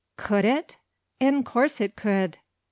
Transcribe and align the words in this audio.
"Could 0.17 0.45
it? 0.45 0.77
In 1.19 1.43
course 1.43 1.79
it 1.79 1.95
could." 1.95 2.39